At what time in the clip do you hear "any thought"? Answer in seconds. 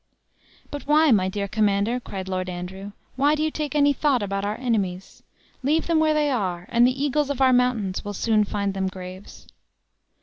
3.75-4.23